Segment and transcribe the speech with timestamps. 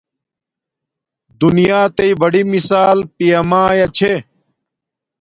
[1.39, 4.13] دنیاتݵ بڑی مشال پیا مایا چھے